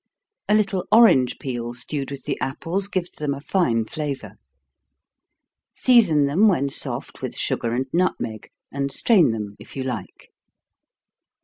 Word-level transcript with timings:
A 0.49 0.55
little 0.55 0.83
orange 0.91 1.37
peel 1.37 1.75
stewed 1.75 2.09
with 2.09 2.23
the 2.23 2.35
apples, 2.41 2.87
gives 2.87 3.11
them 3.11 3.35
a 3.35 3.39
fine 3.39 3.85
flavor. 3.85 4.31
Season 5.75 6.25
them, 6.25 6.47
when 6.47 6.69
soft, 6.69 7.21
with 7.21 7.37
sugar 7.37 7.75
and 7.75 7.85
nutmeg, 7.93 8.49
and 8.71 8.91
strain 8.91 9.29
them 9.29 9.55
if 9.59 9.75
you 9.75 9.83
like. 9.83 10.31